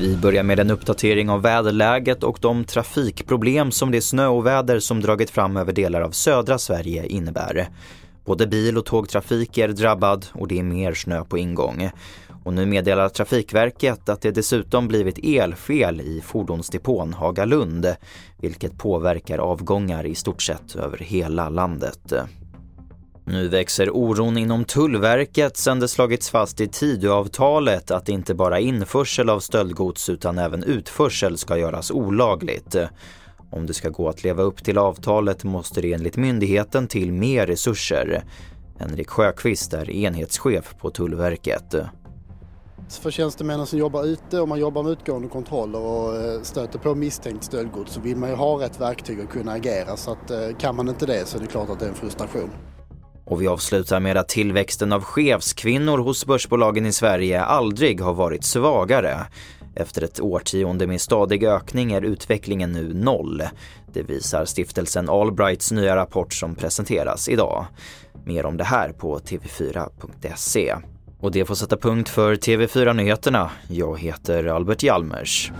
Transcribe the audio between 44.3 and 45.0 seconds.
och man jobbar med